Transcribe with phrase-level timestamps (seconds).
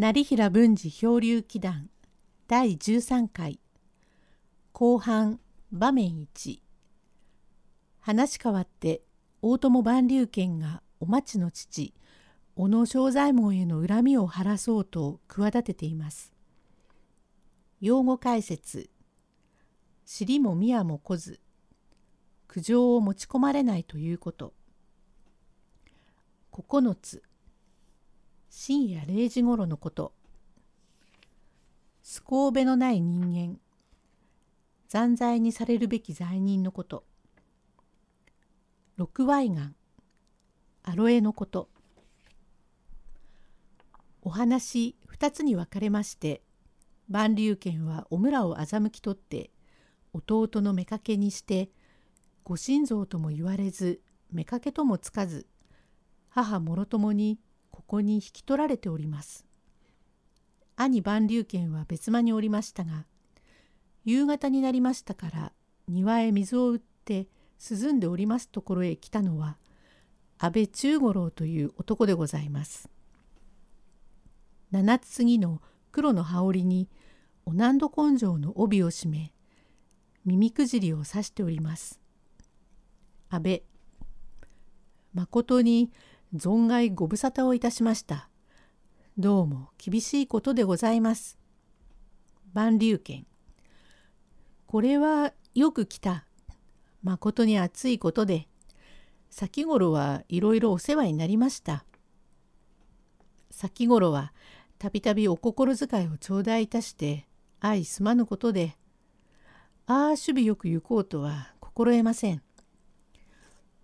[0.00, 1.90] 成平文治漂流記談
[2.46, 3.58] 第13回。
[4.72, 5.40] 後半
[5.72, 6.60] 場面1
[7.98, 9.02] 話変わって
[9.42, 11.94] 大友万流軒がお町の父
[12.54, 16.32] 小野正左衛門への恨みを晴らそうと企てています。
[17.80, 18.90] 用語解説。
[20.04, 21.40] 尻も宮も来ず
[22.46, 24.54] 苦情を持ち込まれないということ。
[26.52, 27.27] 9つ。
[28.50, 30.12] 深夜0時ごろのこと。
[32.02, 33.58] スコーベのない人間。
[34.88, 37.04] 残罪にされるべき罪人のこと。
[38.96, 39.76] 六ワガン。
[40.82, 41.68] アロエのこと。
[44.22, 46.42] お話二つに分かれまして、
[47.08, 49.50] 万竜軒はお村を欺き取って、
[50.14, 51.70] 弟の妾にして、
[52.44, 54.00] ご神像とも言われず、
[54.34, 55.46] 妾ともつかず、
[56.30, 57.38] 母もろともに
[57.88, 59.44] こに引き取られております。
[60.76, 63.04] 兄万竜軒は別間におりましたが
[64.04, 65.52] 夕方になりましたから
[65.88, 67.26] 庭へ水を打って
[67.58, 69.56] 涼んでおりますところへ来たのは
[70.38, 72.88] 安倍中五郎という男でございます。
[74.70, 76.88] 七つ次の黒の羽織に
[77.44, 79.32] お難度根性の帯を締め
[80.24, 81.98] 耳くじりを刺しております。
[83.30, 83.62] 安倍
[85.14, 85.90] 誠に
[86.34, 88.28] 存外ご無沙汰をいたしました。
[89.16, 91.38] どうも厳しいことでございます。
[92.52, 93.26] 万流軒。
[94.66, 96.26] これはよく来た。
[97.02, 98.46] 誠に暑いことで、
[99.30, 101.84] 先頃はいろいろお世話になりました。
[103.50, 104.34] 先頃は
[104.78, 107.26] たびたびお心遣いを頂戴いたして
[107.60, 108.76] 相すまぬことで、
[109.86, 112.42] ああ守備よく行こうとは心得ません。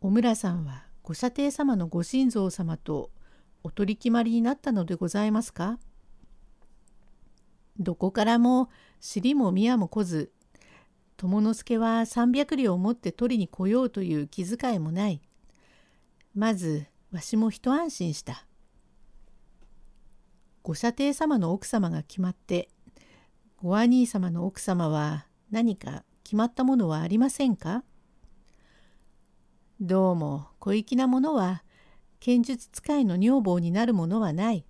[0.02, 3.10] お村さんはご舎弟様のご神像様と
[3.62, 5.78] お取り決まりになったのでございますか？
[7.78, 10.32] どこからも尻も宮も来ず
[11.18, 15.20] 友之助は300両を持って取りに来ようという気遣いもない。
[16.34, 18.46] まずわしも一安心した。
[20.62, 22.70] ご舎弟様の奥様が決まって
[23.58, 27.84] ご兄様の奥様は何か決まったものはありませんか？
[29.80, 31.64] どうも小粋なものは
[32.20, 34.64] 剣術使いの女房になるものはない。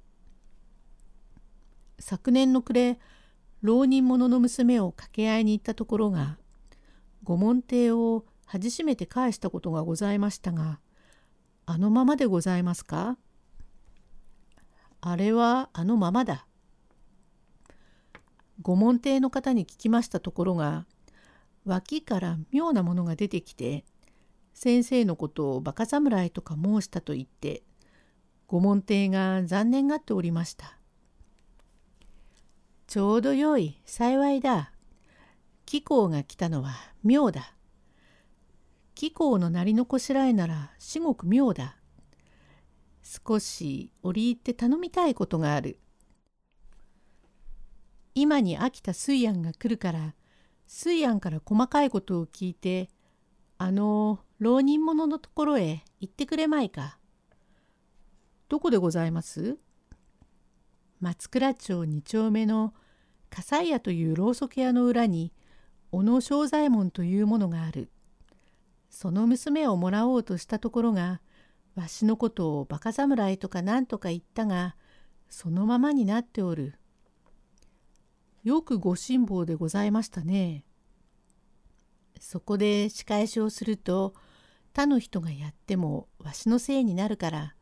[1.98, 2.98] 昨年の暮れ
[3.60, 6.38] 浪人者の娘を掛け合いに行ったところが
[7.22, 10.81] 御門邸を恥しめて返したことがございましたが
[11.66, 13.19] あのままでございますか？
[15.03, 16.47] あれはあのままだ。
[18.62, 20.87] 御門邸の方に聞きましたところが
[21.66, 23.84] 脇から妙なものが出てきて
[24.54, 27.65] 先生のことをバカ侍とか申したと言って
[28.47, 30.78] 御門弟が残念がっておりました。
[32.87, 34.70] ちょうどよい幸いだ。
[35.66, 36.72] 貴公が来たのは
[37.03, 37.54] 妙だ。
[38.94, 41.76] 貴公のなりのこしらえなら至極妙だ。
[43.03, 45.81] 少し折り入って頼みたいことがある。
[48.14, 50.14] 今に飽きた水安が来るから
[50.69, 52.88] 水安から細かいことを聞いて
[53.56, 56.98] あの浪人者のところへ行ってくれまいか。
[58.48, 59.59] どこでございます？
[61.00, 62.75] 松倉町2丁目の
[63.31, 65.32] 笠井屋というろうそく屋の裏に
[65.93, 67.91] 小野正左衛門というものがある。
[68.91, 71.20] その娘をもらおうとしたところが
[71.75, 74.76] わしのことをバカ侍とか何とか言ったが
[75.28, 76.75] そのままになっておる。
[78.44, 80.64] よくご辛抱でございましたね。
[82.20, 84.14] そこで仕返しをすると
[84.72, 87.54] 他の人がやってもわしのせいになるから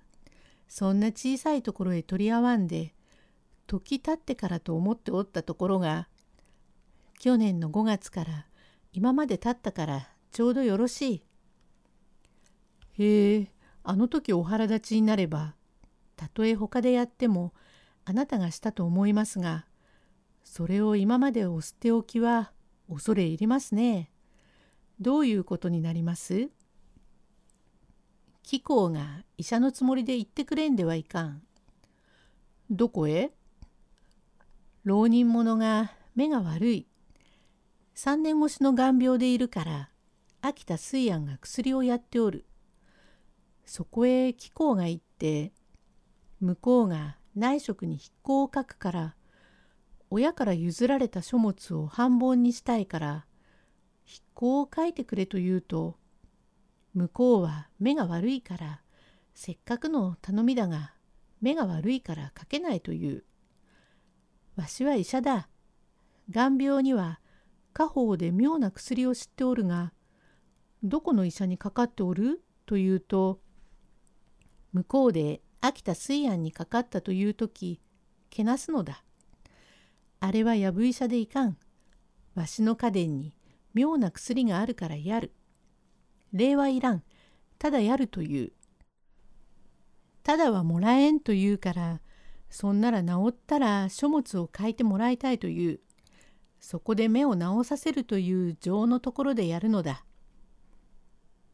[0.69, 2.95] そんな小さいところへ取り合わんで
[3.67, 6.09] 時経ってからと思っておったところが
[7.19, 8.47] 去年の5月から
[8.93, 11.25] 今まで経ったからちょうどよろしい。
[12.99, 13.53] へえ
[13.85, 15.55] あの時お腹立ちになれば
[16.17, 17.53] たとえ他でやっても
[18.05, 19.67] あなたがしたと思いますが
[20.45, 22.53] それを今までお捨ておきは
[22.89, 24.12] 恐れ入りますね。
[25.03, 26.49] どういうことになります？
[28.45, 31.43] 貴公が医者のつもりで言ってくれんではいかん。
[32.71, 33.33] どこへ？
[34.85, 36.87] 浪人者が目が悪い。
[37.97, 39.91] 3年越しの眼病でいるから
[40.41, 42.47] 秋田水安が薬をやっておる。
[43.67, 45.53] そこへ貴公が行って
[46.41, 49.15] 向こうが内職に筆行を書くから
[50.11, 53.27] 親から譲られた書物を半本にしたいから
[54.13, 55.97] 筆行を書いてくれと言うと
[56.93, 58.81] 向こうは目が悪いから
[59.35, 60.93] せっかくの頼みだが
[61.41, 63.25] 目が悪いから書けないという
[64.57, 65.49] わしは医者だ。
[66.31, 67.21] 眼病には
[67.73, 69.95] 家宝で妙な薬を知っておるが、
[70.83, 72.43] どこの医者にかかっておる？
[72.67, 73.41] というと、
[74.75, 77.81] 向こうで秋田水安にかかったという時、
[78.29, 79.03] けなすのだ。
[80.21, 81.57] あれはやぶ医者でいかん。
[82.35, 83.35] わしの家電に
[83.75, 85.33] 妙な薬があるからやる。
[86.33, 87.03] 礼はいらん。
[87.59, 88.53] ただやるという。
[90.23, 92.01] ただはもらえんと言うから、
[92.49, 95.81] そんなら治ったら書物を書いてもらいたいという。
[96.61, 100.05] そこで目を治させるという情のところでやるのだ。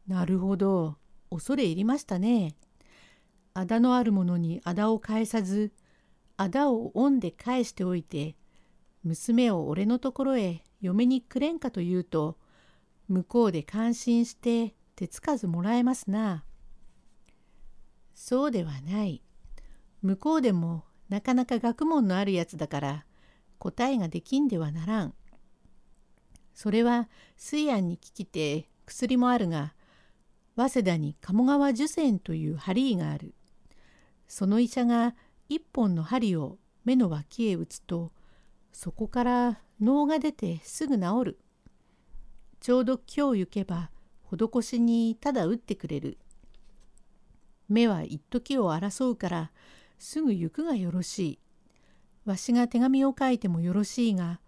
[0.07, 0.97] なるほど。
[1.31, 2.55] 恐れ入りましたね。
[3.53, 5.71] あだのあるものにあだを返さず、
[6.37, 8.35] あだを恩で返しておいて、
[9.03, 12.37] 娘を俺のところへ嫁にくれんかと言うと、
[13.07, 16.43] 向こうで感心して手つかずもらえますな。
[18.13, 19.23] そうではない。
[20.01, 23.05] 向こうでもなかなか学問のあるやつだから
[23.57, 25.13] 答えができんではならん。
[26.53, 29.73] それは水安に聞きて薬もあるが
[30.55, 33.33] 早稲田に鴨川受線という針がある。
[34.27, 35.15] その医者が
[35.47, 38.11] 一本の針を目の脇へ打つと
[38.71, 41.39] そこから脳が出てすぐ治る。
[42.59, 43.89] ちょうど今日行けば
[44.31, 46.17] 施しにただ打ってくれる。
[47.67, 49.51] 目は一時を争うから
[49.97, 51.39] すぐ行くがよろしい。
[52.25, 54.39] わしが手紙を書いてもよろしいが、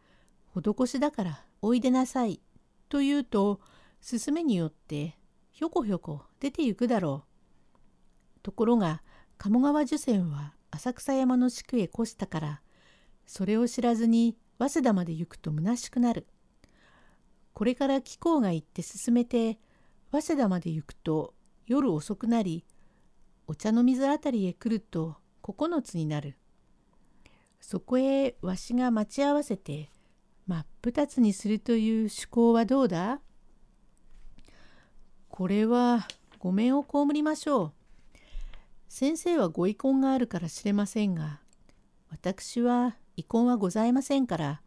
[0.54, 2.42] 施しだからおいでなさい。
[2.90, 3.60] と言うと、
[4.02, 5.18] 勧めによって
[5.52, 8.40] ひょこひょこ出て行くだろう。
[8.44, 9.02] ところが、
[9.38, 12.62] 鴨川受線は浅草山の宿へ越したから、
[13.34, 16.28] それを知らずに早稲田まで行くと虚しくなる。
[17.54, 19.58] これから貴公が行って進めて、
[20.12, 21.34] 早稲田まで行くと
[21.66, 22.66] 夜遅くなり、
[23.48, 26.36] お茶の水あたりへ来ると9つになる。
[27.62, 29.90] そこへわしが待ち合わせて
[30.46, 33.22] 真っ二つにするという趣向はどうだ？
[35.30, 36.06] これは
[36.38, 37.72] ごめんを被りましょう。
[38.90, 41.40] 先生はご遺恨があるから知れませんが、
[42.10, 44.62] 私は遺恨はございませんから、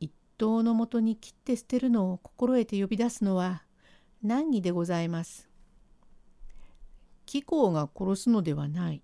[0.00, 3.64] 一刀のもとに切って捨てるのを心得て呼び出すのは
[4.22, 5.48] 難儀でございます。
[7.26, 9.02] 貴公が殺すのではない。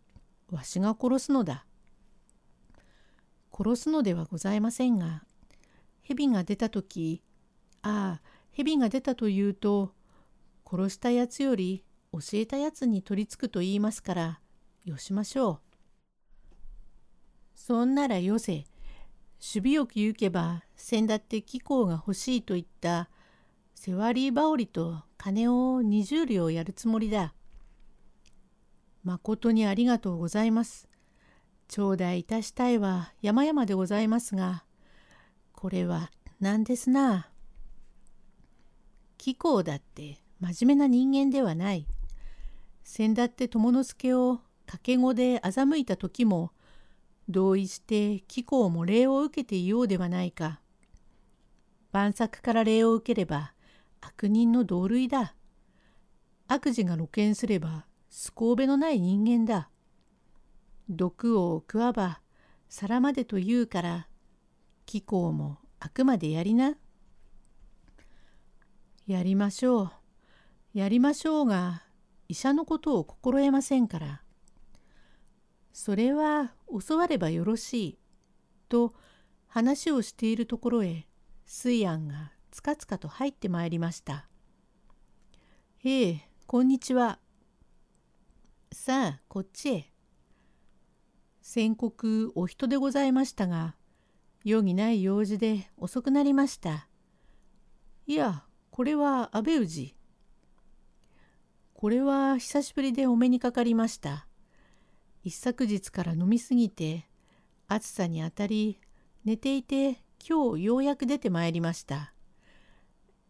[0.51, 1.67] わしが殺すのだ。
[3.53, 5.25] 殺すのではございませんが、
[6.03, 7.23] 蛇が出た時、
[7.83, 8.23] ああ、
[8.53, 9.95] 蛇が出たというと、
[10.69, 14.41] 殺したやつより教えたやつに取りつくと言いますから、
[14.85, 15.74] よしましょう。
[17.55, 18.67] そんならよせ。
[19.41, 23.11] 守備よく言うけば、先だって貴公が欲しいと言った、
[23.75, 27.35] セワリー羽織と金を20両やるつもりだ。
[29.03, 30.89] まことにありがとうございます。
[31.69, 34.65] 頂戴いたしたいは山々でございますが、
[35.53, 36.11] これは
[36.41, 37.31] 何ですな。
[39.19, 41.87] 貴公だって真面目な人間ではない。
[42.83, 46.53] 先だって友之助を掛け子で欺いた時も、
[47.29, 50.61] 同意して貴公も礼を受けていようではないか。
[51.93, 53.55] 万作から礼を受ければ
[54.01, 55.35] 悪人の同類だ。
[56.49, 59.71] 悪事が露見すればすこうべのない人間だ。
[60.89, 62.21] 毒を食わば
[62.69, 64.09] 皿までと言うから
[64.85, 66.77] 貴公もあくまでやりな。
[69.07, 69.93] やりましょう。
[70.75, 71.85] やりましょうが
[72.29, 74.24] 医者のことを心得ませんから。
[75.75, 76.55] それは
[76.89, 77.99] 教わればよろしい。
[78.69, 78.95] と
[79.49, 81.09] 話をしているところへ
[81.47, 84.29] 水安がつかつかと入ってまいりました。
[85.85, 87.19] ええ、こんにちは。
[88.73, 89.93] さあ、こっちへ。
[91.43, 93.75] 宣告お人でございましたが、
[94.45, 96.89] 用にない用事で遅くなりました。
[98.07, 99.97] いや、これは安倍氏。
[101.75, 104.29] これは久しぶりでお目にかかりました。
[105.25, 107.07] 一昨日から飲みすぎて、
[107.67, 108.79] 暑さにあたり、
[109.25, 112.13] 寝ていて今日ようやく出てまいりました。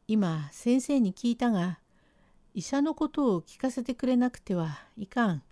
[0.08, 1.78] 今先生に聞いたが、
[2.52, 5.44] 医者のことを聞かせてくれなくてはいかん。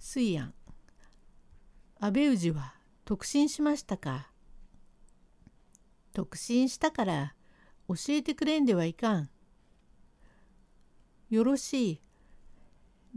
[0.00, 0.52] 水安
[2.00, 2.74] 安倍氏は
[3.04, 4.32] 特進しましたか？
[6.12, 7.34] 特進したから
[7.86, 9.30] 教えてくれんではいかん。
[11.30, 12.00] よろしい。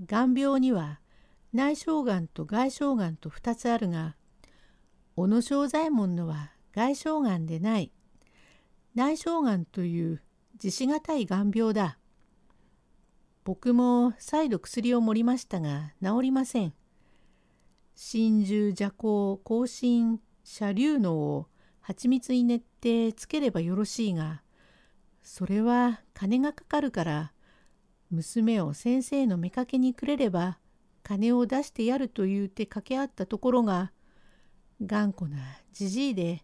[0.06, 1.00] 眼病には
[1.56, 4.18] 内小眼と外小眼と2つあるが、
[5.16, 7.94] 小野正左衛門のは外小眼でない。
[8.94, 10.22] 内小眼という
[10.56, 11.98] 自しがたい眼病だ。
[13.46, 16.74] 僕も再度薬を盛りましたが治りません。
[17.96, 21.48] 真珠邪行更新車流能を
[21.80, 24.42] 蜂蜜に練ってつければよろしいが
[25.24, 27.32] それは金がかかるから
[28.12, 30.60] 娘を先生の妾にくれれば
[31.06, 33.92] 金を出してやると言うて掛け合ったところが
[34.84, 35.38] 頑固な
[35.72, 36.42] じじいで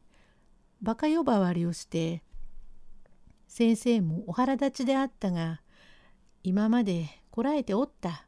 [0.83, 2.21] バカ呼ばわりをして
[3.47, 5.61] 先生もお腹立ちであったが
[6.43, 8.27] 今までこらえておった。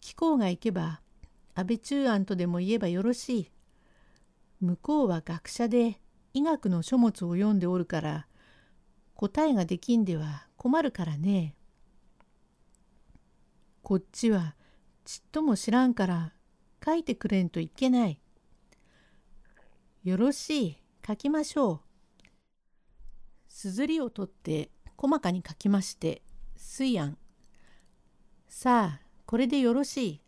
[0.00, 1.00] 貴公が行けば
[1.54, 3.50] 安倍中安とでも言えばよろしい。
[4.60, 6.00] 向こうは学者で
[6.34, 8.26] 医学の書物を読んでおるから
[9.14, 11.54] 答えができんでは困るからね。
[13.82, 14.54] こっちは
[15.08, 16.34] ちっとも知らんから
[16.84, 18.20] 書いてくれんといけない。
[20.04, 21.80] よろしい、書きましょ
[22.22, 22.24] う。
[23.48, 26.20] すずりを取って細かに書きまして、
[26.58, 27.16] 水庵。
[28.48, 30.20] さあ、これでよろしい。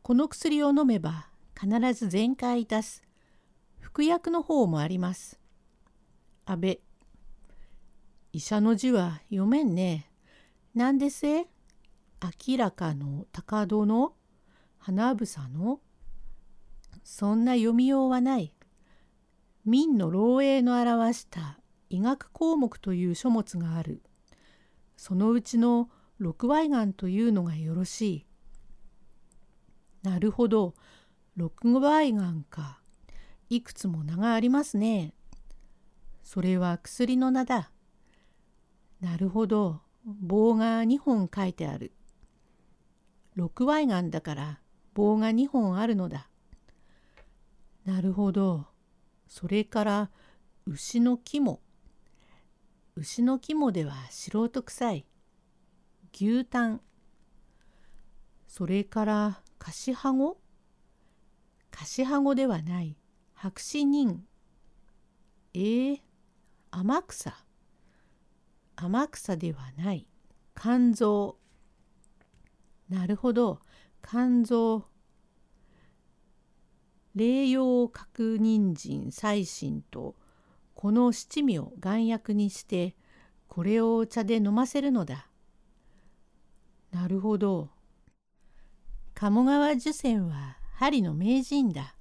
[0.00, 3.02] この薬を飲めば必ず全開いたす。
[3.80, 5.38] 服薬の方もあります。
[6.46, 6.80] 安倍。
[8.32, 10.10] 医者の字は読めんね。
[10.74, 11.49] なんでせ
[12.22, 14.14] 明らかの高戸の
[14.78, 15.80] 花房の
[17.02, 18.54] そんな読みようはない。
[19.64, 21.58] 民の漏洩の表した
[21.88, 24.02] 医学項目という書物がある。
[24.96, 28.26] そのうちの六倍眼というのがよろしい。
[30.02, 30.74] なるほど、
[31.36, 32.80] 六倍眼か。
[33.48, 35.14] いくつも名がありますね。
[36.22, 37.72] それは薬の名だ。
[39.00, 41.92] なるほど、棒が2本書いてある。
[43.40, 44.60] 六倍眼だから
[44.92, 46.28] 棒が2本あるのだ。
[47.86, 48.66] なるほど。
[49.26, 50.10] それから
[50.66, 51.58] 牛の肝。
[52.96, 55.06] 牛の肝では素人臭い。
[56.12, 56.82] 牛タン。
[58.46, 60.36] それからカシハゴ
[61.70, 62.94] カシハゴではない。
[63.32, 64.22] 白紙人。
[65.54, 66.00] えー、
[66.72, 67.32] 天草。
[68.76, 70.06] 天草ではない。
[70.54, 71.39] 肝臓。
[72.90, 73.60] なるほど。
[74.02, 74.84] 肝臓。
[77.14, 80.16] 霊養角人参細心と
[80.74, 82.94] この七味を丸薬にして
[83.48, 85.28] これをお茶で飲ませるのだ。
[86.92, 87.70] なるほど。
[89.14, 91.94] 鴨川受選は針の名人だ。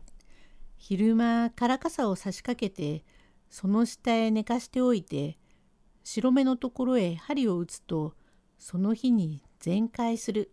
[0.78, 3.04] 昼間からかさを差し掛けて
[3.50, 5.38] その下へ寝かしておいて
[6.04, 8.16] 白目のところへ針を打つと
[8.58, 10.52] その日に全開する。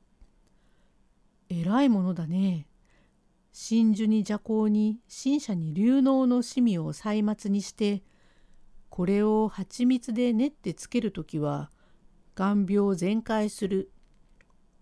[1.48, 2.66] えらいものだね。
[3.52, 8.02] 真珠に邪行に新社に流能の趣味を歳末にして
[8.90, 11.70] これを蜂蜜で練ってつけるときは
[12.34, 13.90] 眼病全開する。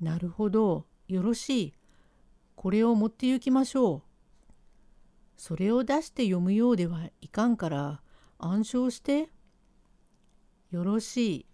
[0.00, 1.74] なるほどよろしい。
[2.56, 4.02] これを持って行きましょう。
[5.36, 8.00] それを出して読むようではいかんから
[8.38, 9.30] 暗唱して。
[10.70, 11.46] よろしい。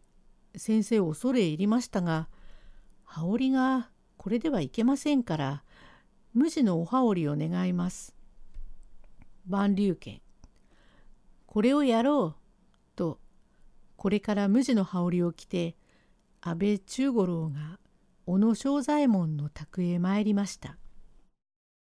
[0.57, 2.29] 先生恐れ入りましたが
[3.05, 5.63] 羽織がこれではいけませんから
[6.35, 8.15] 無地のお羽織を願います。
[9.47, 10.21] 万竜拳。
[11.47, 12.97] これをやろう。
[12.97, 13.19] と、
[13.97, 15.75] これから無地の羽織を着て、
[16.43, 17.79] 安倍忠五郎が
[18.27, 20.77] 小野正左衛門の宅へ参りました。